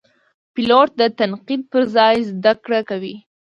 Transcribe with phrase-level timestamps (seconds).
[0.53, 3.15] پیلوټ د تنقید پر ځای زده کړه کوي.